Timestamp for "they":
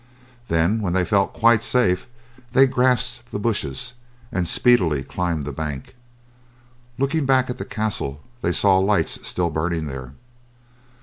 0.93-1.05, 2.53-2.65, 8.41-8.51